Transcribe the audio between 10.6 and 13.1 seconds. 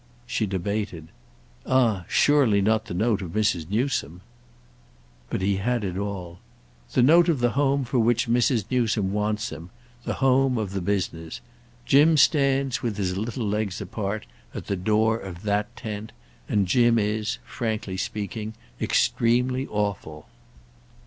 the business. Jim stands, with